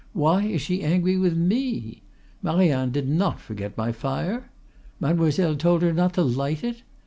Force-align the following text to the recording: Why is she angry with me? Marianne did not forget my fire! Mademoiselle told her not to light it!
Why 0.13 0.45
is 0.45 0.63
she 0.63 0.81
angry 0.81 1.15
with 1.15 1.37
me? 1.37 2.01
Marianne 2.41 2.89
did 2.89 3.07
not 3.07 3.39
forget 3.39 3.77
my 3.77 3.91
fire! 3.91 4.49
Mademoiselle 4.99 5.55
told 5.57 5.83
her 5.83 5.93
not 5.93 6.15
to 6.15 6.23
light 6.23 6.63
it! 6.63 6.81